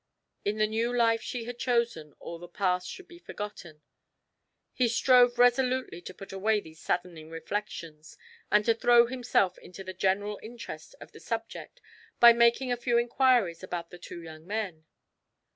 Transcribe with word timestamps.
In 0.43 0.57
the 0.57 0.65
new 0.65 0.91
life 0.91 1.21
she 1.21 1.43
had 1.43 1.59
chosen 1.59 2.13
all 2.13 2.39
the 2.39 2.47
past 2.47 2.89
should 2.89 3.07
be 3.07 3.19
forgotten. 3.19 3.83
He 4.73 4.87
strove 4.87 5.37
resolutely 5.37 6.01
to 6.01 6.13
put 6.15 6.33
away 6.33 6.59
these 6.59 6.81
saddening 6.81 7.29
reflections, 7.29 8.17
and 8.49 8.65
to 8.65 8.73
throw 8.73 9.05
himself 9.05 9.59
into 9.59 9.83
the 9.83 9.93
general 9.93 10.39
interest 10.41 10.95
of 10.99 11.11
the 11.11 11.19
subject 11.19 11.81
by 12.19 12.33
making 12.33 12.71
a 12.71 12.77
few 12.77 12.97
inquiries 12.97 13.61
about 13.61 13.91
the 13.91 13.99
two 13.99 14.23
young 14.23 14.47
men. 14.47 14.85